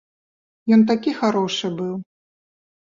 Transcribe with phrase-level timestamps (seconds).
[0.77, 1.95] Ён такі харошы быў.